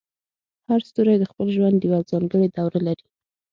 [0.67, 3.05] هر ستوری د خپل ژوند یوه ځانګړې دوره لري.